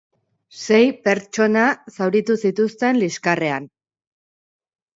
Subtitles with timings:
[0.61, 1.67] Sei pertsona
[1.97, 3.71] zauritu zituzten liskarrean.